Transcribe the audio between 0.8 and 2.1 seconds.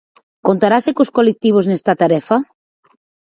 cos colectivos nesta